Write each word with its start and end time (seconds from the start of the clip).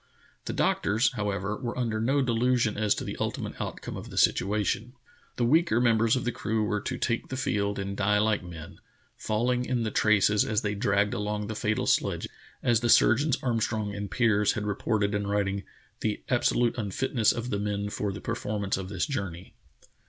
The 0.45 0.53
doctors, 0.53 1.11
however, 1.13 1.55
were 1.57 1.77
under 1.77 2.01
no 2.01 2.23
delusion 2.23 2.75
as 2.75 2.95
to 2.95 3.03
the 3.03 3.15
ultimate 3.19 3.61
outcome 3.61 3.95
of 3.95 4.09
the 4.09 4.17
situation. 4.17 4.93
The 5.35 5.45
weaker 5.45 5.79
members 5.79 6.15
of 6.15 6.25
the 6.25 6.31
crew 6.31 6.63
were 6.63 6.81
to 6.81 6.97
take 6.97 7.27
the 7.27 7.37
field 7.37 7.77
and 7.77 7.95
die 7.95 8.17
like 8.17 8.41
men, 8.43 8.79
falling 9.15 9.63
in 9.63 9.83
the 9.83 9.91
traces 9.91 10.43
as 10.43 10.63
the}^ 10.63 10.75
dragged 10.79 11.13
along 11.13 11.45
the 11.45 11.55
fatal 11.55 11.85
sledge, 11.85 12.27
as 12.63 12.79
the 12.79 12.89
surgeons 12.89 13.37
Armstrong 13.43 13.93
and 13.93 14.09
Piers 14.09 14.53
had 14.53 14.65
reported 14.65 15.13
in 15.13 15.27
writing 15.27 15.65
"the 15.99 16.23
absolute 16.29 16.79
unfitness 16.79 17.31
of 17.31 17.51
the 17.51 17.59
men 17.59 17.91
for 17.91 18.11
the 18.11 18.21
performance 18.21 18.77
of 18.77 18.89
this 18.89 19.05
journey." 19.05 19.53